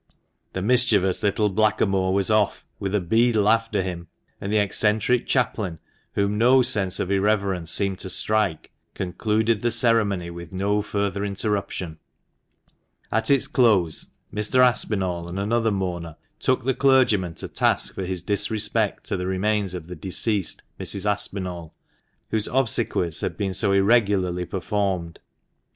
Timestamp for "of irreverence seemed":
6.99-7.99